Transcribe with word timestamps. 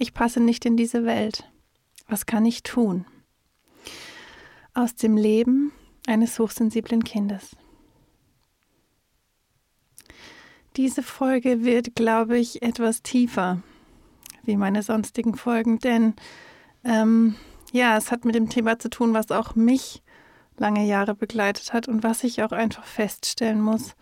ich 0.00 0.14
passe 0.14 0.40
nicht 0.40 0.64
in 0.64 0.76
diese 0.76 1.04
Welt. 1.04 1.44
Was 2.08 2.24
kann 2.26 2.46
ich 2.46 2.62
tun? 2.62 3.04
Aus 4.72 4.94
dem 4.94 5.16
Leben 5.16 5.72
eines 6.06 6.38
hochsensiblen 6.38 7.04
Kindes. 7.04 7.54
Diese 10.76 11.02
Folge 11.02 11.64
wird, 11.64 11.94
glaube 11.94 12.38
ich, 12.38 12.62
etwas 12.62 13.02
tiefer 13.02 13.62
wie 14.42 14.56
meine 14.56 14.82
sonstigen 14.82 15.34
Folgen, 15.34 15.80
denn 15.80 16.14
ähm, 16.82 17.36
ja, 17.72 17.98
es 17.98 18.10
hat 18.10 18.24
mit 18.24 18.34
dem 18.34 18.48
Thema 18.48 18.78
zu 18.78 18.88
tun, 18.88 19.12
was 19.12 19.30
auch 19.30 19.54
mich 19.54 20.02
lange 20.56 20.86
Jahre 20.86 21.14
begleitet 21.14 21.74
hat 21.74 21.88
und 21.88 22.02
was 22.02 22.24
ich 22.24 22.42
auch 22.42 22.52
einfach 22.52 22.84
feststellen 22.84 23.60
muss, 23.60 23.94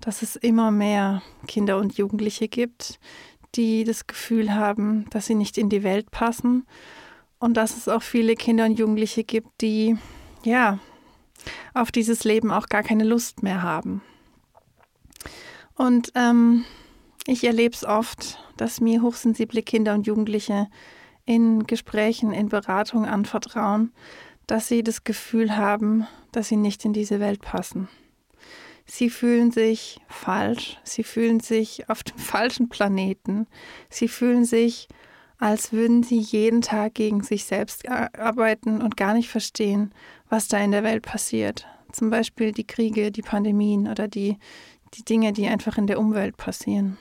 dass 0.00 0.20
es 0.20 0.36
immer 0.36 0.70
mehr 0.70 1.22
Kinder 1.46 1.78
und 1.78 1.96
Jugendliche 1.96 2.48
gibt, 2.48 2.98
die 3.56 3.84
das 3.84 4.06
Gefühl 4.06 4.54
haben, 4.54 5.06
dass 5.10 5.26
sie 5.26 5.34
nicht 5.34 5.58
in 5.58 5.68
die 5.68 5.82
Welt 5.82 6.10
passen 6.10 6.66
und 7.38 7.54
dass 7.56 7.76
es 7.76 7.88
auch 7.88 8.02
viele 8.02 8.34
Kinder 8.34 8.64
und 8.64 8.78
Jugendliche 8.78 9.24
gibt, 9.24 9.60
die 9.60 9.96
ja 10.44 10.78
auf 11.74 11.92
dieses 11.92 12.24
Leben 12.24 12.50
auch 12.50 12.68
gar 12.68 12.82
keine 12.82 13.04
Lust 13.04 13.42
mehr 13.42 13.62
haben. 13.62 14.02
Und 15.74 16.12
ähm, 16.14 16.64
ich 17.26 17.44
erlebe 17.44 17.74
es 17.74 17.84
oft, 17.84 18.38
dass 18.56 18.80
mir 18.80 19.02
hochsensible 19.02 19.62
Kinder 19.62 19.94
und 19.94 20.06
Jugendliche 20.06 20.68
in 21.24 21.66
Gesprächen, 21.66 22.32
in 22.32 22.48
Beratungen 22.48 23.08
anvertrauen, 23.08 23.92
dass 24.46 24.68
sie 24.68 24.82
das 24.82 25.04
Gefühl 25.04 25.56
haben, 25.56 26.06
dass 26.32 26.48
sie 26.48 26.56
nicht 26.56 26.84
in 26.84 26.92
diese 26.92 27.20
Welt 27.20 27.40
passen. 27.42 27.88
Sie 28.96 29.10
fühlen 29.10 29.50
sich 29.50 30.00
falsch, 30.08 30.78
sie 30.82 31.04
fühlen 31.04 31.40
sich 31.40 31.90
auf 31.90 32.02
dem 32.02 32.16
falschen 32.16 32.70
Planeten, 32.70 33.46
sie 33.90 34.08
fühlen 34.08 34.46
sich, 34.46 34.88
als 35.36 35.70
würden 35.70 36.02
sie 36.02 36.16
jeden 36.18 36.62
Tag 36.62 36.94
gegen 36.94 37.22
sich 37.22 37.44
selbst 37.44 37.86
arbeiten 37.86 38.80
und 38.80 38.96
gar 38.96 39.12
nicht 39.12 39.28
verstehen, 39.28 39.92
was 40.30 40.48
da 40.48 40.64
in 40.64 40.70
der 40.70 40.82
Welt 40.82 41.02
passiert. 41.02 41.66
Zum 41.92 42.08
Beispiel 42.08 42.52
die 42.52 42.66
Kriege, 42.66 43.12
die 43.12 43.20
Pandemien 43.20 43.86
oder 43.86 44.08
die, 44.08 44.38
die 44.94 45.04
Dinge, 45.04 45.34
die 45.34 45.46
einfach 45.46 45.76
in 45.76 45.86
der 45.86 45.98
Umwelt 45.98 46.38
passieren. 46.38 46.96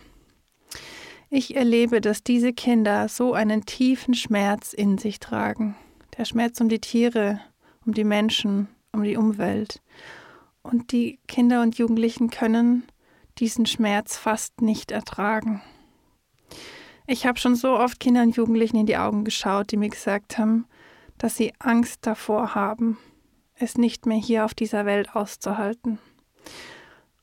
Ich 1.29 1.55
erlebe, 1.55 2.01
dass 2.01 2.23
diese 2.23 2.51
Kinder 2.51 3.07
so 3.07 3.31
einen 3.31 3.65
tiefen 3.65 4.15
Schmerz 4.15 4.73
in 4.73 4.97
sich 4.97 5.21
tragen. 5.21 5.77
Der 6.17 6.25
Schmerz 6.25 6.59
um 6.59 6.67
die 6.67 6.79
Tiere, 6.79 7.39
um 7.85 7.93
die 7.93 8.03
Menschen, 8.03 8.67
um 8.91 9.01
die 9.01 9.15
Umwelt. 9.15 9.81
Und 10.65 10.91
die 10.91 11.19
Kinder 11.27 11.61
und 11.61 11.77
Jugendlichen 11.77 12.31
können 12.31 12.87
diesen 13.37 13.67
Schmerz 13.67 14.17
fast 14.17 14.61
nicht 14.61 14.89
ertragen. 14.89 15.61
Ich 17.05 17.27
habe 17.27 17.37
schon 17.37 17.55
so 17.55 17.77
oft 17.77 17.99
Kindern 17.99 18.29
und 18.29 18.35
Jugendlichen 18.35 18.77
in 18.77 18.87
die 18.87 18.97
Augen 18.97 19.25
geschaut, 19.25 19.71
die 19.71 19.77
mir 19.77 19.89
gesagt 19.89 20.39
haben, 20.39 20.65
dass 21.19 21.37
sie 21.37 21.53
Angst 21.59 21.99
davor 22.07 22.55
haben, 22.55 22.97
es 23.53 23.77
nicht 23.77 24.07
mehr 24.07 24.17
hier 24.17 24.43
auf 24.43 24.55
dieser 24.55 24.87
Welt 24.87 25.15
auszuhalten. 25.15 25.99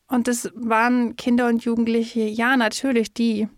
Und 0.07 0.29
es 0.29 0.53
waren 0.55 1.17
Kinder 1.17 1.49
und 1.49 1.65
Jugendliche, 1.65 2.21
ja 2.21 2.57
natürlich, 2.57 3.13
die 3.13 3.49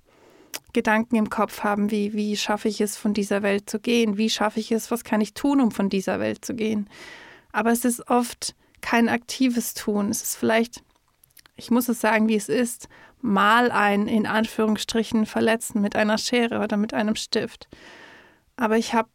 Gedanken 0.72 1.16
im 1.16 1.28
Kopf 1.28 1.62
haben, 1.62 1.90
wie, 1.90 2.14
wie 2.14 2.38
schaffe 2.38 2.68
ich 2.68 2.80
es, 2.80 2.96
von 2.96 3.12
dieser 3.12 3.42
Welt 3.42 3.68
zu 3.68 3.80
gehen? 3.80 4.16
Wie 4.16 4.30
schaffe 4.30 4.60
ich 4.60 4.72
es, 4.72 4.90
was 4.90 5.04
kann 5.04 5.20
ich 5.20 5.34
tun, 5.34 5.60
um 5.60 5.70
von 5.72 5.90
dieser 5.90 6.20
Welt 6.20 6.42
zu 6.42 6.54
gehen? 6.54 6.88
Aber 7.52 7.70
es 7.70 7.84
ist 7.84 8.08
oft 8.08 8.54
kein 8.84 9.08
aktives 9.08 9.72
Tun. 9.72 10.10
Es 10.10 10.22
ist 10.22 10.36
vielleicht, 10.36 10.82
ich 11.56 11.70
muss 11.70 11.88
es 11.88 12.02
sagen, 12.02 12.28
wie 12.28 12.36
es 12.36 12.50
ist, 12.50 12.88
mal 13.22 13.70
ein 13.70 14.06
in 14.06 14.26
Anführungsstrichen 14.26 15.24
verletzen 15.24 15.80
mit 15.80 15.96
einer 15.96 16.18
Schere 16.18 16.60
oder 16.60 16.76
mit 16.76 16.92
einem 16.92 17.16
Stift. 17.16 17.66
Aber 18.56 18.76
ich 18.76 18.92
habe 18.92 19.08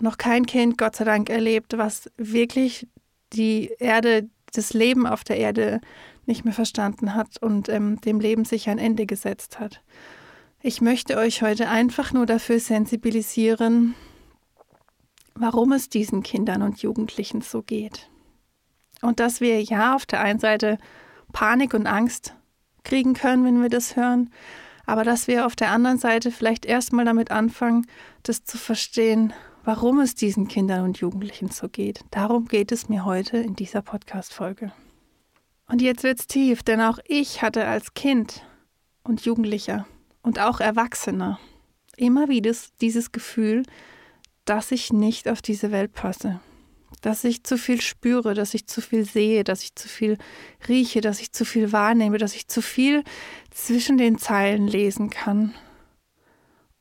noch 0.00 0.18
kein 0.18 0.46
Kind, 0.46 0.78
Gott 0.78 0.94
sei 0.94 1.04
Dank, 1.04 1.30
erlebt, 1.30 1.76
was 1.76 2.08
wirklich 2.16 2.86
die 3.32 3.72
Erde, 3.80 4.28
das 4.52 4.72
Leben 4.72 5.04
auf 5.04 5.24
der 5.24 5.38
Erde 5.38 5.80
nicht 6.24 6.44
mehr 6.44 6.54
verstanden 6.54 7.14
hat 7.16 7.42
und 7.42 7.68
ähm, 7.68 8.00
dem 8.00 8.20
Leben 8.20 8.44
sich 8.44 8.68
ein 8.68 8.78
Ende 8.78 9.04
gesetzt 9.04 9.58
hat. 9.58 9.82
Ich 10.62 10.80
möchte 10.80 11.16
euch 11.16 11.42
heute 11.42 11.68
einfach 11.68 12.12
nur 12.12 12.26
dafür 12.26 12.60
sensibilisieren, 12.60 13.96
warum 15.34 15.72
es 15.72 15.88
diesen 15.88 16.22
Kindern 16.22 16.62
und 16.62 16.80
Jugendlichen 16.80 17.40
so 17.40 17.62
geht. 17.62 18.08
Und 19.02 19.20
dass 19.20 19.40
wir 19.40 19.62
ja 19.62 19.94
auf 19.94 20.06
der 20.06 20.20
einen 20.20 20.40
Seite 20.40 20.78
Panik 21.32 21.74
und 21.74 21.86
Angst 21.86 22.34
kriegen 22.84 23.14
können, 23.14 23.44
wenn 23.44 23.62
wir 23.62 23.68
das 23.68 23.96
hören, 23.96 24.30
aber 24.86 25.04
dass 25.04 25.28
wir 25.28 25.44
auf 25.44 25.54
der 25.54 25.70
anderen 25.70 25.98
Seite 25.98 26.30
vielleicht 26.30 26.64
erstmal 26.64 27.04
damit 27.04 27.30
anfangen, 27.30 27.86
das 28.22 28.44
zu 28.44 28.56
verstehen, 28.56 29.34
warum 29.64 30.00
es 30.00 30.14
diesen 30.14 30.48
Kindern 30.48 30.84
und 30.84 30.98
Jugendlichen 30.98 31.50
so 31.50 31.68
geht. 31.68 32.00
Darum 32.10 32.46
geht 32.46 32.72
es 32.72 32.88
mir 32.88 33.04
heute 33.04 33.36
in 33.36 33.54
dieser 33.54 33.82
Podcast-Folge. 33.82 34.72
Und 35.66 35.82
jetzt 35.82 36.04
wird's 36.04 36.26
tief, 36.26 36.62
denn 36.62 36.80
auch 36.80 36.98
ich 37.04 37.42
hatte 37.42 37.66
als 37.66 37.92
Kind 37.92 38.42
und 39.04 39.26
Jugendlicher 39.26 39.86
und 40.22 40.38
auch 40.38 40.60
Erwachsener 40.60 41.38
immer 41.98 42.28
wieder 42.28 42.54
dieses 42.80 43.12
Gefühl, 43.12 43.64
dass 44.46 44.72
ich 44.72 44.90
nicht 44.90 45.28
auf 45.28 45.42
diese 45.42 45.70
Welt 45.70 45.92
passe 45.92 46.40
dass 47.00 47.24
ich 47.24 47.44
zu 47.44 47.58
viel 47.58 47.80
spüre, 47.80 48.34
dass 48.34 48.54
ich 48.54 48.66
zu 48.66 48.80
viel 48.80 49.04
sehe, 49.04 49.44
dass 49.44 49.62
ich 49.62 49.74
zu 49.74 49.88
viel 49.88 50.18
rieche, 50.68 51.00
dass 51.00 51.20
ich 51.20 51.32
zu 51.32 51.44
viel 51.44 51.72
wahrnehme, 51.72 52.18
dass 52.18 52.34
ich 52.34 52.48
zu 52.48 52.62
viel 52.62 53.04
zwischen 53.50 53.98
den 53.98 54.18
Zeilen 54.18 54.66
lesen 54.66 55.10
kann. 55.10 55.54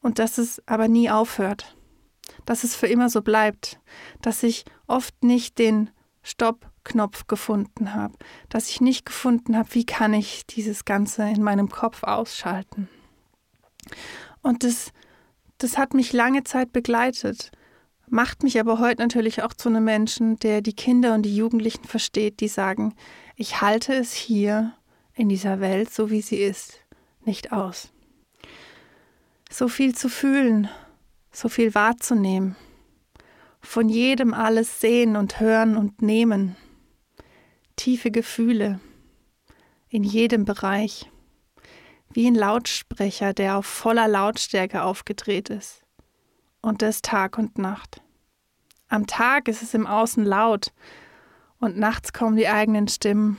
Und 0.01 0.19
dass 0.19 0.37
es 0.37 0.61
aber 0.65 0.87
nie 0.87 1.09
aufhört, 1.09 1.75
dass 2.45 2.63
es 2.63 2.75
für 2.75 2.87
immer 2.87 3.09
so 3.09 3.21
bleibt, 3.21 3.79
dass 4.21 4.43
ich 4.43 4.65
oft 4.87 5.23
nicht 5.23 5.59
den 5.59 5.89
Stopp-Knopf 6.23 7.27
gefunden 7.27 7.93
habe, 7.93 8.15
dass 8.49 8.69
ich 8.69 8.81
nicht 8.81 9.05
gefunden 9.05 9.57
habe, 9.57 9.73
wie 9.73 9.85
kann 9.85 10.13
ich 10.13 10.45
dieses 10.45 10.85
Ganze 10.85 11.23
in 11.23 11.43
meinem 11.43 11.69
Kopf 11.69 12.03
ausschalten. 12.03 12.89
Und 14.41 14.63
das, 14.63 14.91
das 15.57 15.77
hat 15.77 15.93
mich 15.93 16.13
lange 16.13 16.43
Zeit 16.43 16.73
begleitet 16.73 17.51
macht 18.09 18.43
mich 18.43 18.59
aber 18.59 18.79
heute 18.79 19.01
natürlich 19.01 19.43
auch 19.43 19.53
zu 19.53 19.69
einem 19.69 19.83
Menschen, 19.83 20.39
der 20.39 20.61
die 20.61 20.73
Kinder 20.73 21.13
und 21.13 21.23
die 21.23 21.35
Jugendlichen 21.35 21.83
versteht, 21.83 22.39
die 22.39 22.47
sagen, 22.47 22.95
ich 23.35 23.61
halte 23.61 23.93
es 23.93 24.13
hier 24.13 24.73
in 25.13 25.29
dieser 25.29 25.59
Welt, 25.59 25.93
so 25.93 26.09
wie 26.09 26.21
sie 26.21 26.37
ist, 26.37 26.79
nicht 27.25 27.51
aus. 27.51 27.89
So 29.51 29.67
viel 29.67 29.93
zu 29.95 30.09
fühlen, 30.09 30.69
so 31.31 31.49
viel 31.49 31.75
wahrzunehmen, 31.75 32.55
von 33.61 33.89
jedem 33.89 34.33
alles 34.33 34.79
sehen 34.79 35.15
und 35.15 35.39
hören 35.39 35.75
und 35.75 36.01
nehmen, 36.01 36.55
tiefe 37.75 38.11
Gefühle 38.11 38.79
in 39.89 40.03
jedem 40.03 40.45
Bereich, 40.45 41.09
wie 42.13 42.27
ein 42.27 42.35
Lautsprecher, 42.35 43.33
der 43.33 43.57
auf 43.57 43.65
voller 43.65 44.07
Lautstärke 44.07 44.83
aufgedreht 44.83 45.49
ist 45.49 45.86
und 46.61 46.81
das 46.81 47.01
Tag 47.01 47.37
und 47.37 47.57
Nacht. 47.57 48.01
Am 48.89 49.07
Tag 49.07 49.47
ist 49.47 49.61
es 49.61 49.73
im 49.73 49.85
Außen 49.85 50.23
laut 50.23 50.73
und 51.59 51.77
nachts 51.77 52.13
kommen 52.13 52.37
die 52.37 52.47
eigenen 52.47 52.87
Stimmen 52.87 53.37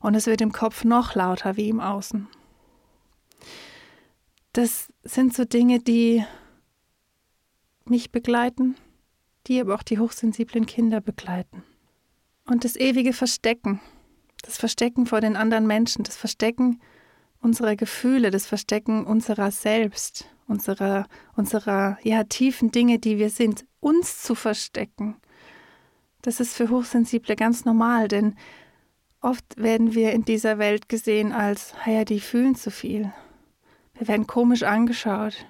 und 0.00 0.14
es 0.14 0.26
wird 0.26 0.40
im 0.40 0.52
Kopf 0.52 0.84
noch 0.84 1.14
lauter 1.14 1.56
wie 1.56 1.68
im 1.68 1.80
Außen. 1.80 2.28
Das 4.52 4.92
sind 5.02 5.34
so 5.34 5.44
Dinge, 5.44 5.78
die 5.80 6.24
mich 7.84 8.12
begleiten, 8.12 8.76
die 9.46 9.60
aber 9.60 9.74
auch 9.74 9.82
die 9.82 9.98
hochsensiblen 9.98 10.66
Kinder 10.66 11.00
begleiten. 11.00 11.62
Und 12.44 12.64
das 12.64 12.76
ewige 12.76 13.12
Verstecken, 13.12 13.80
das 14.42 14.58
Verstecken 14.58 15.06
vor 15.06 15.20
den 15.20 15.36
anderen 15.36 15.66
Menschen, 15.66 16.04
das 16.04 16.16
Verstecken 16.16 16.80
unserer 17.42 17.76
Gefühle, 17.76 18.30
das 18.30 18.46
Verstecken 18.46 19.04
unserer 19.04 19.50
selbst, 19.50 20.26
unserer, 20.46 21.06
unserer 21.36 21.98
ja, 22.02 22.24
tiefen 22.24 22.70
Dinge, 22.70 22.98
die 22.98 23.18
wir 23.18 23.30
sind, 23.30 23.66
uns 23.80 24.22
zu 24.22 24.34
verstecken. 24.34 25.16
Das 26.22 26.38
ist 26.40 26.56
für 26.56 26.70
Hochsensible 26.70 27.34
ganz 27.34 27.64
normal, 27.64 28.08
denn 28.08 28.36
oft 29.20 29.44
werden 29.56 29.94
wir 29.94 30.12
in 30.12 30.24
dieser 30.24 30.58
Welt 30.58 30.88
gesehen 30.88 31.32
als, 31.32 31.74
ja, 31.84 32.04
die 32.04 32.20
fühlen 32.20 32.54
zu 32.54 32.70
viel. 32.70 33.12
Wir 33.94 34.08
werden 34.08 34.26
komisch 34.26 34.62
angeschaut. 34.62 35.46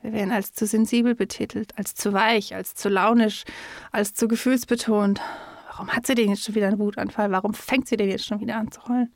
Wir 0.00 0.12
werden 0.12 0.32
als 0.32 0.52
zu 0.52 0.66
sensibel 0.66 1.14
betitelt, 1.14 1.76
als 1.76 1.94
zu 1.94 2.12
weich, 2.12 2.54
als 2.54 2.74
zu 2.74 2.88
launisch, 2.88 3.44
als 3.92 4.14
zu 4.14 4.28
gefühlsbetont. 4.28 5.20
Warum 5.68 5.88
hat 5.90 6.06
sie 6.06 6.14
denn 6.14 6.30
jetzt 6.30 6.44
schon 6.44 6.54
wieder 6.54 6.68
einen 6.68 6.78
Wutanfall? 6.78 7.30
Warum 7.30 7.52
fängt 7.52 7.88
sie 7.88 7.96
denn 7.96 8.08
jetzt 8.08 8.24
schon 8.24 8.40
wieder 8.40 8.56
an 8.56 8.70
zu 8.70 8.86
heulen? 8.88 9.12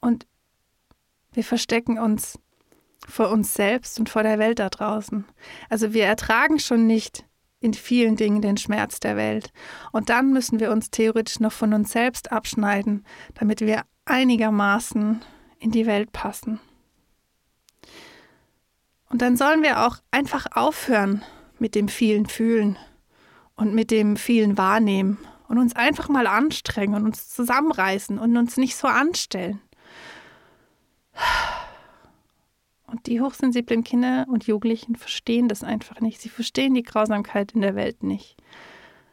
Und 0.00 0.26
wir 1.34 1.44
verstecken 1.44 1.98
uns 1.98 2.38
vor 3.06 3.30
uns 3.30 3.54
selbst 3.54 3.98
und 3.98 4.08
vor 4.08 4.22
der 4.22 4.38
Welt 4.38 4.58
da 4.58 4.70
draußen. 4.70 5.24
Also 5.68 5.92
wir 5.92 6.06
ertragen 6.06 6.58
schon 6.58 6.86
nicht 6.86 7.24
in 7.60 7.74
vielen 7.74 8.16
Dingen 8.16 8.42
den 8.42 8.56
Schmerz 8.56 9.00
der 9.00 9.16
Welt. 9.16 9.50
Und 9.92 10.10
dann 10.10 10.32
müssen 10.32 10.60
wir 10.60 10.70
uns 10.70 10.90
theoretisch 10.90 11.40
noch 11.40 11.52
von 11.52 11.72
uns 11.72 11.92
selbst 11.92 12.32
abschneiden, 12.32 13.04
damit 13.34 13.60
wir 13.60 13.82
einigermaßen 14.04 15.22
in 15.58 15.70
die 15.70 15.86
Welt 15.86 16.12
passen. 16.12 16.60
Und 19.08 19.22
dann 19.22 19.36
sollen 19.36 19.62
wir 19.62 19.86
auch 19.86 19.98
einfach 20.10 20.46
aufhören 20.52 21.22
mit 21.58 21.74
dem 21.74 21.88
vielen 21.88 22.26
Fühlen 22.26 22.78
und 23.54 23.74
mit 23.74 23.90
dem 23.90 24.16
vielen 24.16 24.58
Wahrnehmen 24.58 25.18
und 25.48 25.58
uns 25.58 25.76
einfach 25.76 26.08
mal 26.08 26.26
anstrengen 26.26 26.94
und 26.94 27.04
uns 27.06 27.30
zusammenreißen 27.30 28.18
und 28.18 28.36
uns 28.36 28.56
nicht 28.56 28.76
so 28.76 28.88
anstellen. 28.88 29.60
Und 32.86 33.06
die 33.06 33.20
hochsensiblen 33.20 33.82
Kinder 33.82 34.26
und 34.28 34.46
Jugendlichen 34.46 34.96
verstehen 34.96 35.48
das 35.48 35.64
einfach 35.64 36.00
nicht. 36.00 36.20
Sie 36.20 36.28
verstehen 36.28 36.74
die 36.74 36.82
Grausamkeit 36.82 37.52
in 37.52 37.60
der 37.60 37.74
Welt 37.74 38.02
nicht. 38.02 38.36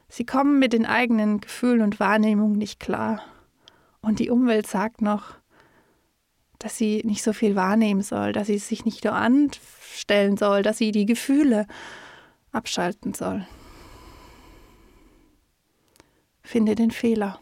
Sie 0.08 0.26
kommen 0.26 0.60
mit 0.60 0.74
den 0.74 0.86
eigenen 0.86 1.40
Gefühlen 1.42 1.82
und 1.82 2.00
Wahrnehmungen 2.00 2.58
nicht 2.58 2.80
klar. 2.80 3.24
Und 4.02 4.20
die 4.20 4.30
Umwelt 4.30 4.68
sagt 4.68 5.02
noch, 5.02 5.36
dass 6.60 6.78
sie 6.78 7.02
nicht 7.06 7.24
so 7.24 7.34
viel 7.34 7.56
wahrnehmen 7.56 8.02
soll, 8.02 8.34
dass 8.34 8.48
sie 8.48 8.58
sich 8.58 8.86
nicht 8.86 9.04
nur 9.04 9.14
anstellen 9.14 10.38
soll, 10.38 10.62
dass 10.62 10.78
sie 10.78 10.92
die 10.92 11.06
Gefühle 11.06 11.66
abschalten 12.52 13.14
soll. 13.14 13.48
Finde 16.44 16.76
den 16.76 16.92
Fehler. 16.92 17.40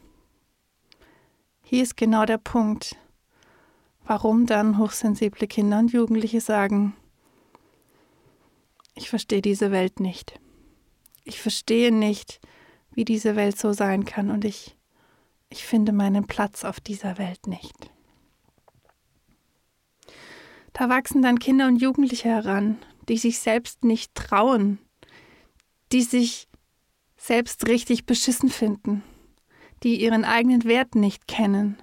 Hier 1.64 1.84
ist 1.84 1.98
genau 1.98 2.26
der 2.26 2.38
Punkt, 2.38 2.96
warum 4.10 4.48
dann 4.48 4.80
hochsensible 4.80 5.46
Kinder 5.46 5.78
und 5.78 5.94
Jugendliche 5.94 6.42
sagen, 6.42 6.96
ich 8.96 9.08
verstehe 9.08 9.44
diese 9.44 9.70
Welt 9.70 10.00
nicht. 10.00 10.40
Ich 11.26 11.40
verstehe 11.40 11.92
nicht, 11.92 12.40
wie 12.90 13.06
diese 13.06 13.36
Welt 13.36 13.60
so 13.60 13.72
sein 13.72 14.06
kann 14.06 14.32
und 14.32 14.46
ich, 14.46 14.76
ich 15.52 15.64
finde 15.64 15.92
meinen 15.92 16.26
Platz 16.26 16.64
auf 16.66 16.80
dieser 16.80 17.20
Welt 17.20 17.46
nicht. 17.46 17.92
Da 20.74 20.90
wachsen 20.90 21.22
dann 21.22 21.38
Kinder 21.38 21.68
und 21.68 21.80
Jugendliche 21.80 22.30
heran, 22.30 22.80
die 23.10 23.18
sich 23.20 23.38
selbst 23.38 23.84
nicht 23.84 24.16
trauen, 24.16 24.80
die 25.92 26.02
sich 26.02 26.48
selbst 27.16 27.68
richtig 27.68 28.08
beschissen 28.08 28.50
finden, 28.50 29.04
die 29.84 30.02
ihren 30.02 30.26
eigenen 30.26 30.64
Wert 30.64 30.96
nicht 30.96 31.28
kennen, 31.28 31.78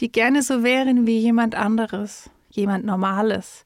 die 0.00 0.10
gerne 0.10 0.42
so 0.42 0.62
wären 0.62 1.06
wie 1.06 1.18
jemand 1.18 1.54
anderes, 1.54 2.30
jemand 2.50 2.84
Normales, 2.84 3.64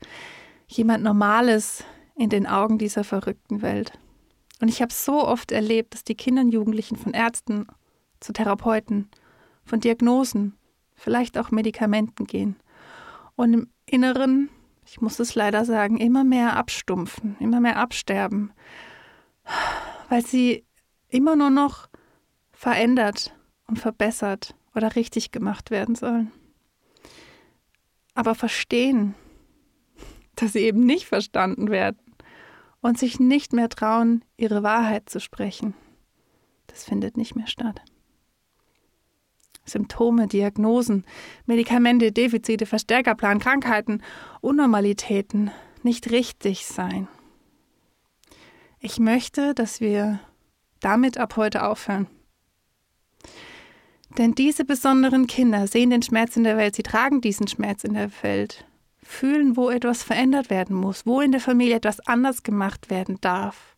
jemand 0.67 1.03
Normales 1.03 1.85
in 2.17 2.31
den 2.31 2.47
Augen 2.47 2.79
dieser 2.79 3.05
verrückten 3.05 3.63
Welt. 3.63 3.99
Und 4.61 4.69
ich 4.69 4.81
habe 4.81 4.93
so 4.93 5.27
oft 5.27 5.53
erlebt, 5.53 5.95
dass 5.95 6.05
die 6.05 6.15
Kinder 6.15 6.43
und 6.43 6.53
Jugendlichen 6.53 6.97
von 6.97 7.13
Ärzten 7.13 7.67
zu 8.21 8.33
Therapeuten, 8.33 9.11
von 9.65 9.81
Diagnosen, 9.81 10.57
vielleicht 10.95 11.37
auch 11.37 11.51
Medikamenten 11.51 12.27
gehen 12.27 12.57
und 13.37 13.53
im 13.53 13.71
Inneren, 13.85 14.49
ich 14.85 15.01
muss 15.01 15.19
es 15.21 15.35
leider 15.35 15.65
sagen, 15.65 15.99
immer 15.99 16.25
mehr 16.25 16.57
abstumpfen, 16.57 17.37
immer 17.39 17.61
mehr 17.61 17.77
absterben, 17.77 18.53
weil 20.09 20.25
sie 20.25 20.65
immer 21.09 21.37
nur 21.37 21.51
noch 21.51 21.89
verändert 22.53 23.35
und 23.67 23.79
verbessert 23.79 24.55
oder 24.77 24.95
richtig 24.95 25.33
gemacht 25.33 25.71
werden 25.71 25.95
sollen. 25.95 26.31
Aber 28.15 28.35
verstehen, 28.35 29.15
dass 30.37 30.53
sie 30.53 30.61
eben 30.61 30.81
nicht 30.81 31.07
verstanden 31.07 31.71
werden 31.71 31.99
und 32.81 32.99
sich 32.99 33.19
nicht 33.19 33.53
mehr 33.53 33.69
trauen, 33.69 34.25
ihre 34.37 34.63
Wahrheit 34.63 35.09
zu 35.09 35.19
sprechen, 35.21 35.75
das 36.67 36.85
findet 36.85 37.17
nicht 37.17 37.35
mehr 37.35 37.47
statt. 37.47 37.81
Symptome, 39.65 40.29
Diagnosen, 40.29 41.05
Medikamente, 41.47 42.13
Defizite, 42.13 42.67
Verstärkerplan, 42.67 43.41
Krankheiten, 43.41 44.03
Unnormalitäten 44.41 45.51
nicht 45.83 46.11
richtig 46.11 46.67
sein. 46.67 47.09
Ich 48.79 49.01
möchte, 49.01 49.55
dass 49.55 49.81
wir 49.81 50.21
damit 50.81 51.19
ab 51.19 51.37
heute 51.37 51.67
aufhören. 51.67 52.07
Denn 54.19 54.35
diese 54.35 54.65
besonderen 54.65 55.27
Kinder 55.27 55.67
sehen 55.67 55.91
den 55.91 56.03
Schmerz 56.03 56.37
in 56.37 56.45
der 56.45 56.57
Welt, 56.57 56.75
sie 56.75 56.83
tragen 56.83 57.21
diesen 57.21 57.49
Schmerz 57.49 57.85
in 57.85 57.93
der 57.93 58.11
Welt, 58.23 58.65
fühlen, 59.03 59.57
wo 59.57 59.69
etwas 59.69 60.03
verändert 60.03 60.49
werden 60.49 60.75
muss, 60.75 61.05
wo 61.05 61.21
in 61.21 61.33
der 61.33 61.41
Familie 61.41 61.77
etwas 61.77 62.01
anders 62.01 62.43
gemacht 62.43 62.89
werden 62.89 63.19
darf. 63.21 63.77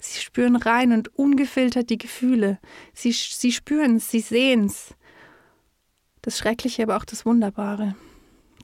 Sie 0.00 0.20
spüren 0.20 0.56
rein 0.56 0.92
und 0.92 1.16
ungefiltert 1.16 1.90
die 1.90 1.98
Gefühle. 1.98 2.58
Sie, 2.94 3.12
sie 3.12 3.52
spüren 3.52 3.96
es, 3.96 4.10
sie 4.10 4.20
sehen 4.20 4.66
es. 4.66 4.94
Das 6.22 6.38
Schreckliche, 6.38 6.82
aber 6.82 6.96
auch 6.96 7.04
das 7.04 7.24
Wunderbare. 7.24 7.94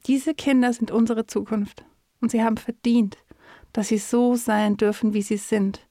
Diese 0.07 0.35
Kinder 0.35 0.73
sind 0.73 0.91
unsere 0.91 1.27
Zukunft 1.27 1.85
und 2.21 2.33
sie 2.33 2.43
haben 2.43 2.57
verdient, 2.57 3.17
dass 3.73 3.89
sie 3.89 3.99
so 3.99 4.35
sein 4.35 4.77
dürfen, 4.77 5.15
wie 5.15 5.23
sie 5.23 5.37
sind 5.37 5.87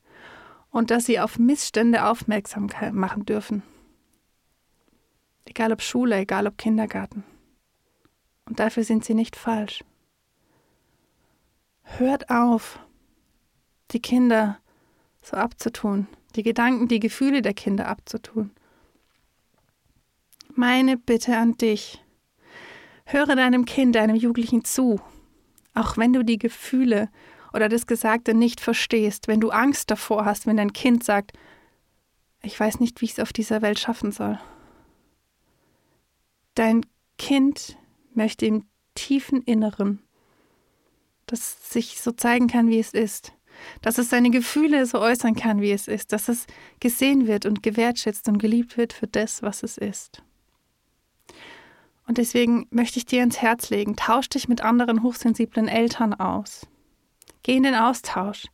und 0.71 0.91
dass 0.91 1.05
sie 1.05 1.19
auf 1.19 1.39
Missstände 1.39 2.05
aufmerksam 2.05 2.69
machen 2.91 3.25
dürfen. 3.25 3.63
Egal 5.45 5.71
ob 5.71 5.81
Schule, 5.81 6.17
egal 6.17 6.47
ob 6.47 6.57
Kindergarten. 6.57 7.23
Und 8.45 8.59
dafür 8.59 8.83
sind 8.83 9.05
sie 9.05 9.13
nicht 9.13 9.35
falsch. 9.35 9.83
Hört 11.83 12.29
auf, 12.29 12.79
die 13.91 14.01
Kinder 14.01 14.59
so 15.21 15.37
abzutun, 15.37 16.07
die 16.35 16.43
Gedanken, 16.43 16.87
die 16.87 16.99
Gefühle 16.99 17.41
der 17.41 17.53
Kinder 17.53 17.87
abzutun. 17.87 18.51
Meine 20.53 20.97
Bitte 20.97 21.37
an 21.37 21.57
dich, 21.57 22.03
höre 23.05 23.35
deinem 23.35 23.65
Kind, 23.65 23.95
deinem 23.95 24.15
Jugendlichen 24.15 24.63
zu, 24.63 24.99
auch 25.73 25.97
wenn 25.97 26.13
du 26.13 26.23
die 26.23 26.37
Gefühle 26.37 27.09
oder 27.53 27.69
das 27.69 27.87
Gesagte 27.87 28.33
nicht 28.33 28.61
verstehst, 28.61 29.27
wenn 29.27 29.39
du 29.39 29.49
Angst 29.49 29.91
davor 29.91 30.25
hast, 30.25 30.47
wenn 30.47 30.57
dein 30.57 30.73
Kind 30.73 31.03
sagt, 31.03 31.33
ich 32.41 32.59
weiß 32.59 32.79
nicht, 32.79 33.01
wie 33.01 33.05
ich 33.05 33.11
es 33.11 33.19
auf 33.19 33.33
dieser 33.33 33.61
Welt 33.61 33.79
schaffen 33.79 34.11
soll. 34.11 34.39
Dein 36.55 36.85
Kind 37.17 37.77
möchte 38.13 38.45
im 38.45 38.65
tiefen 38.95 39.41
Inneren, 39.41 40.01
dass 41.27 41.39
es 41.39 41.69
sich 41.69 42.01
so 42.01 42.11
zeigen 42.11 42.47
kann, 42.47 42.67
wie 42.69 42.79
es 42.79 42.93
ist, 42.93 43.33
dass 43.81 43.97
es 43.97 44.09
seine 44.09 44.31
Gefühle 44.31 44.85
so 44.85 44.99
äußern 44.99 45.35
kann, 45.35 45.61
wie 45.61 45.71
es 45.71 45.87
ist, 45.87 46.11
dass 46.11 46.27
es 46.27 46.45
gesehen 46.79 47.27
wird 47.27 47.45
und 47.45 47.63
gewertschätzt 47.63 48.27
und 48.27 48.37
geliebt 48.37 48.77
wird 48.77 48.93
für 48.93 49.07
das, 49.07 49.41
was 49.41 49.63
es 49.63 49.77
ist. 49.77 50.23
Und 52.07 52.17
deswegen 52.17 52.67
möchte 52.71 52.99
ich 52.99 53.05
dir 53.05 53.23
ins 53.23 53.41
Herz 53.41 53.69
legen, 53.69 53.95
tausch 53.95 54.27
dich 54.27 54.49
mit 54.49 54.61
anderen 54.61 55.03
hochsensiblen 55.03 55.67
Eltern 55.67 56.13
aus. 56.13 56.67
Geh 57.43 57.55
in 57.55 57.63
den 57.63 57.75
Austausch. 57.75 58.47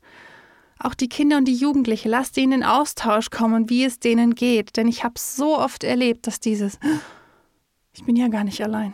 Auch 0.80 0.94
die 0.94 1.10
Kinder 1.10 1.38
und 1.38 1.46
die 1.46 1.56
Jugendliche, 1.56 2.08
lass 2.08 2.32
die 2.32 2.44
in 2.44 2.52
den 2.52 2.64
Austausch 2.64 3.32
kommen, 3.32 3.70
wie 3.70 3.84
es 3.84 4.00
denen 4.00 4.36
geht. 4.36 4.78
Denn 4.78 4.88
ich 4.88 5.04
habe 5.04 5.16
so 5.18 5.58
oft 5.58 5.84
erlebt, 5.84 6.28
dass 6.28 6.40
dieses, 6.40 6.78
ich 7.98 8.04
bin 8.04 8.16
ja 8.16 8.28
gar 8.28 8.44
nicht 8.44 8.62
allein, 8.62 8.94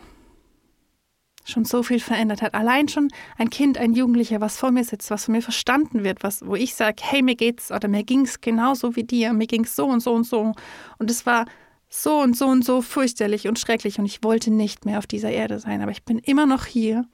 schon 1.44 1.66
so 1.66 1.82
viel 1.82 2.00
verändert 2.00 2.40
hat. 2.40 2.54
Allein 2.54 2.88
schon 2.88 3.08
ein 3.36 3.50
Kind, 3.50 3.76
ein 3.76 3.92
Jugendlicher, 3.92 4.40
was 4.40 4.56
vor 4.56 4.70
mir 4.70 4.82
sitzt, 4.82 5.10
was 5.10 5.26
von 5.26 5.32
mir 5.32 5.42
verstanden 5.42 6.04
wird, 6.04 6.22
was, 6.22 6.46
wo 6.46 6.54
ich 6.54 6.74
sage, 6.74 7.02
hey, 7.02 7.20
mir 7.20 7.36
geht's 7.36 7.70
oder 7.70 7.86
mir 7.86 8.02
ging's 8.02 8.40
genauso 8.40 8.96
wie 8.96 9.04
dir, 9.04 9.34
mir 9.34 9.46
ging's 9.46 9.76
so 9.76 9.84
und 9.86 10.00
so 10.00 10.14
und 10.14 10.24
so. 10.24 10.52
Und 10.98 11.10
es 11.10 11.26
war 11.26 11.44
so 11.90 12.18
und 12.20 12.34
so 12.34 12.46
und 12.46 12.64
so 12.64 12.80
fürchterlich 12.80 13.46
und 13.46 13.58
schrecklich 13.58 13.98
und 13.98 14.06
ich 14.06 14.24
wollte 14.24 14.50
nicht 14.50 14.86
mehr 14.86 14.98
auf 14.98 15.06
dieser 15.06 15.30
Erde 15.30 15.60
sein, 15.60 15.82
aber 15.82 15.92
ich 15.92 16.04
bin 16.04 16.18
immer 16.18 16.46
noch 16.46 16.64
hier. 16.64 17.04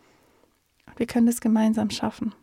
Wir 0.96 1.06
können 1.06 1.26
das 1.26 1.40
gemeinsam 1.40 1.90
schaffen. 1.90 2.34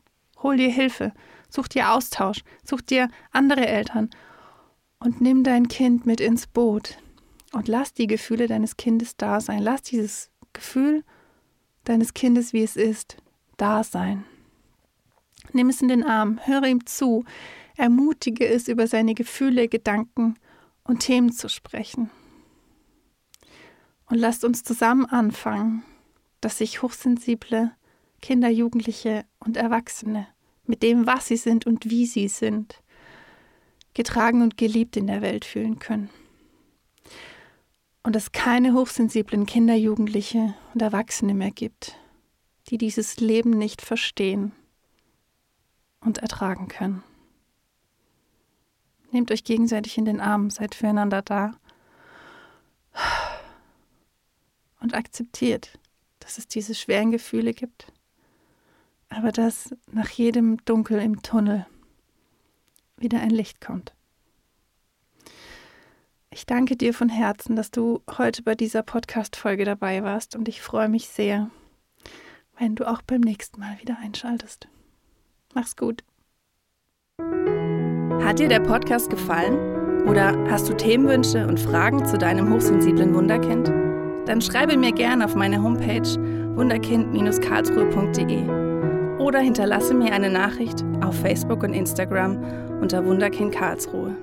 Hol 0.44 0.58
dir 0.58 0.70
Hilfe, 0.70 1.14
such 1.50 1.70
dir 1.70 1.94
Austausch, 1.94 2.44
such 2.66 2.82
dir 2.82 3.08
andere 3.32 3.66
Eltern 3.66 4.10
und 5.00 5.22
nimm 5.22 5.46
dein 5.46 5.70
Kind 5.70 6.06
mit 6.06 6.20
ins 6.20 6.48
Boot 6.48 6.98
und 7.58 7.68
lass 7.68 7.92
die 7.92 8.06
Gefühle 8.06 8.46
deines 8.46 8.78
Kindes 8.78 9.18
da 9.18 9.42
sein. 9.42 9.64
Lass 9.64 9.82
dieses 9.82 10.30
Gefühl 10.54 11.04
deines 11.86 12.14
Kindes, 12.14 12.54
wie 12.54 12.62
es 12.62 12.76
ist, 12.76 13.18
da 13.58 13.84
sein. 13.84 14.26
Nimm 15.54 15.70
es 15.70 15.82
in 15.82 15.88
den 15.88 16.04
Arm, 16.04 16.40
höre 16.46 16.66
ihm 16.66 16.86
zu, 16.86 17.26
ermutige 17.76 18.48
es, 18.48 18.68
über 18.68 18.86
seine 18.86 19.16
Gefühle, 19.16 19.68
Gedanken 19.70 20.36
und 20.84 21.00
Themen 21.00 21.32
zu 21.32 21.50
sprechen. 21.50 22.12
Und 24.06 24.20
lasst 24.20 24.46
uns 24.46 24.64
zusammen 24.64 25.06
anfangen, 25.06 25.84
dass 26.42 26.60
sich 26.60 26.84
hochsensible 26.84 27.72
Kinder, 28.22 28.50
Jugendliche 28.50 29.26
und 29.40 29.58
Erwachsene 29.58 30.28
mit 30.66 30.84
dem, 30.84 31.08
was 31.08 31.28
sie 31.28 31.38
sind 31.38 31.66
und 31.66 31.90
wie 31.90 32.06
sie 32.06 32.28
sind, 32.28 32.84
getragen 33.96 34.44
und 34.44 34.58
geliebt 34.58 34.96
in 34.96 35.08
der 35.08 35.24
Welt 35.24 35.44
fühlen 35.44 35.80
können. 35.80 36.12
Und 38.08 38.16
es 38.16 38.32
keine 38.32 38.74
hochsensiblen 38.74 39.46
Kinder, 39.46 39.76
Jugendliche 39.76 40.56
und 40.74 40.82
Erwachsene 40.82 41.34
mehr 41.34 41.52
gibt, 41.52 41.98
die 42.70 42.78
dieses 42.78 43.18
Leben 43.18 43.50
nicht 43.50 43.82
verstehen 43.82 44.54
und 46.00 46.20
ertragen 46.20 46.70
können. 46.70 47.04
Nehmt 49.12 49.30
euch 49.30 49.44
gegenseitig 49.44 49.98
in 49.98 50.06
den 50.06 50.22
Arm, 50.22 50.50
seid 50.52 50.74
füreinander 50.74 51.22
da 51.22 51.52
und 54.80 54.94
akzeptiert, 54.94 55.78
dass 56.20 56.38
es 56.38 56.48
diese 56.48 56.76
schweren 56.76 57.12
Gefühle 57.12 57.54
gibt, 57.54 57.92
aber 59.10 59.34
dass 59.34 59.76
nach 59.92 60.12
jedem 60.12 60.64
Dunkel 60.64 61.02
im 61.02 61.24
Tunnel 61.24 61.66
wieder 62.96 63.20
ein 63.20 63.32
Licht 63.32 63.60
kommt. 63.60 63.97
Ich 66.38 66.46
danke 66.46 66.78
dir 66.78 66.94
von 66.94 67.10
Herzen, 67.10 67.56
dass 67.56 67.72
du 67.72 68.04
heute 68.16 68.44
bei 68.44 68.54
dieser 68.54 68.84
Podcast-Folge 68.84 69.66
dabei 69.66 70.04
warst 70.04 70.36
und 70.36 70.48
ich 70.48 70.62
freue 70.62 70.88
mich 70.88 71.10
sehr, 71.10 71.50
wenn 72.60 72.76
du 72.76 72.88
auch 72.88 73.02
beim 73.02 73.22
nächsten 73.22 73.60
Mal 73.60 73.76
wieder 73.82 73.98
einschaltest. 74.00 74.68
Mach's 75.56 75.76
gut. 75.76 76.04
Hat 78.24 78.38
dir 78.38 78.50
der 78.50 78.60
Podcast 78.60 79.10
gefallen? 79.10 80.06
Oder 80.06 80.38
hast 80.48 80.70
du 80.70 80.78
Themenwünsche 80.78 81.48
und 81.48 81.60
Fragen 81.60 82.06
zu 82.06 82.20
deinem 82.20 82.54
hochsensiblen 82.54 83.16
Wunderkind? 83.16 83.70
Dann 84.28 84.40
schreibe 84.40 84.78
mir 84.78 84.92
gerne 84.92 85.26
auf 85.26 85.34
meine 85.34 85.64
Homepage 85.64 86.08
wunderkind-karlsruhe.de 86.56 89.18
oder 89.18 89.40
hinterlasse 89.40 89.96
mir 89.96 90.14
eine 90.14 90.30
Nachricht 90.30 90.86
auf 91.04 91.20
Facebook 91.20 91.64
und 91.64 91.74
Instagram 91.74 92.80
unter 92.80 93.04
Wunderkind 93.04 93.56
Karlsruhe. 93.56 94.16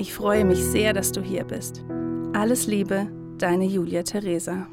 Ich 0.00 0.14
freue 0.14 0.44
mich 0.44 0.62
sehr, 0.62 0.92
dass 0.92 1.10
du 1.10 1.20
hier 1.20 1.42
bist. 1.42 1.84
Alles 2.32 2.68
Liebe, 2.68 3.08
deine 3.36 3.64
Julia 3.64 4.04
Theresa. 4.04 4.68